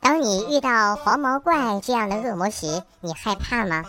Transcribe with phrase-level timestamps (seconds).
[0.00, 3.84] 当你遇到黄毛怪这样的恶魔时，你害怕吗？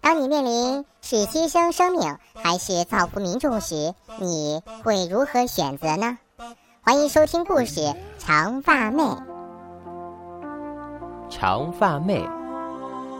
[0.00, 6.18] 当你面临是牺牲生命还是造福民众时，你会如何选择呢？
[6.82, 7.80] 欢迎收听故事
[8.18, 9.02] 《长发妹》。
[11.28, 12.26] 长发妹，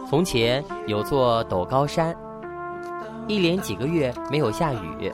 [0.09, 2.15] 从前有座陡高山，
[3.27, 5.13] 一连几个月没有下雨。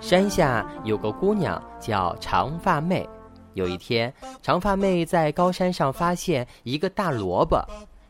[0.00, 3.08] 山下有个姑娘叫长发妹。
[3.54, 4.12] 有一天，
[4.42, 7.62] 长发妹在高山上发现一个大萝卜，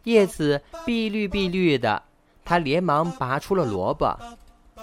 [0.04, 2.02] 叶子碧绿碧绿的。
[2.44, 4.16] 她连忙拔出了萝卜，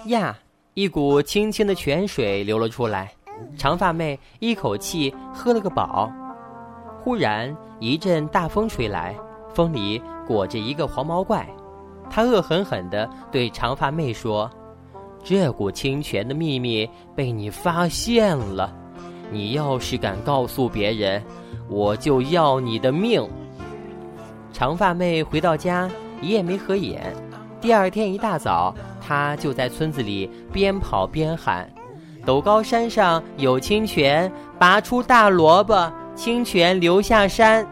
[0.06, 0.38] 呀，
[0.74, 3.12] 一股清清的泉水流了出来。
[3.58, 6.12] 长发妹一口气喝了个饱。
[7.02, 9.16] 忽然一阵大风吹来，
[9.54, 11.48] 风里裹着一个黄毛怪。
[12.10, 14.50] 他恶狠狠地对长发妹说
[15.24, 18.74] ：“这股清泉的秘密被你发现了，
[19.32, 21.24] 你要是敢告诉别人，
[21.68, 23.28] 我就要你的命。”
[24.52, 25.90] 长发妹回到家，
[26.22, 27.14] 一夜没合眼。
[27.62, 31.70] 第二天一大早，她就在村子里边跑边喊
[32.26, 37.68] ：“陡高山上有清泉，拔出大萝卜，清泉流下山。”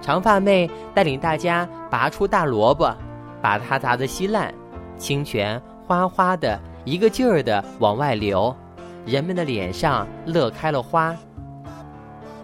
[0.00, 2.90] 长发妹带领大家拔出大萝卜，
[3.42, 4.54] 把它砸得稀烂，
[4.96, 8.54] 清泉哗哗的一个劲儿的往外流，
[9.06, 11.16] 人们的脸上乐开了花。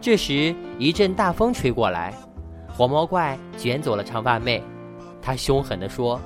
[0.01, 2.13] 这时一阵大风吹过来，
[2.69, 4.63] 黄毛怪卷走了长发妹。
[5.23, 6.21] 他凶狠地说：“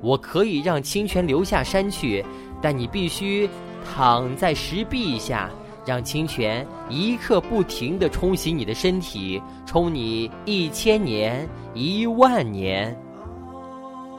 [0.00, 2.24] 我可以让清泉流下山去，
[2.62, 3.48] 但你必须
[3.84, 5.50] 躺在石壁下，
[5.84, 12.96] 让清泉一刻不停地冲洗你的身体，冲你一千年、一万年。”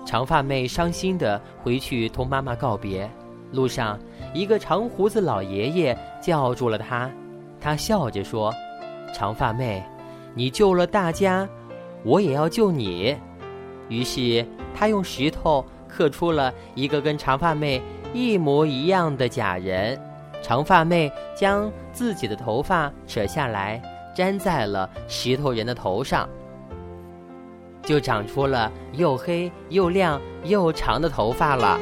[0.05, 3.09] 长发妹伤心地回去同妈妈告别。
[3.52, 3.98] 路上，
[4.34, 7.09] 一个长胡子老爷爷叫住了他，
[7.59, 8.54] 他笑着说
[9.14, 9.84] ：“长发妹，
[10.34, 11.48] 你救了大家，
[12.04, 13.16] 我也要救你。”
[13.89, 14.45] 于是，
[14.76, 17.82] 他用石头刻出了一个跟长发妹
[18.14, 20.00] 一模一样的假人。
[20.44, 23.82] 长发妹将自己的头发扯下来，
[24.16, 26.27] 粘在了石头人的头上，
[27.82, 31.80] 就长出了又黑又亮又长的头发了。